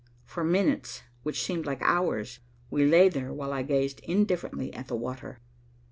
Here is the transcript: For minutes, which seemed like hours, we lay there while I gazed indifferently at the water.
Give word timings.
For 0.25 0.43
minutes, 0.43 1.03
which 1.21 1.43
seemed 1.43 1.67
like 1.67 1.79
hours, 1.83 2.39
we 2.71 2.87
lay 2.89 3.07
there 3.07 3.31
while 3.31 3.53
I 3.53 3.61
gazed 3.61 3.99
indifferently 3.99 4.73
at 4.73 4.87
the 4.87 4.95
water. 4.95 5.37